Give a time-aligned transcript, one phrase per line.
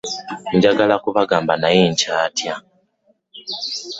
[0.55, 2.53] Njagala kubagamba naye nkyatya.